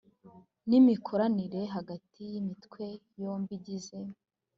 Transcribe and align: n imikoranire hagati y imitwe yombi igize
n 0.67 0.69
imikoranire 0.79 1.61
hagati 1.75 2.19
y 2.31 2.33
imitwe 2.41 2.83
yombi 3.19 3.51
igize 3.59 3.97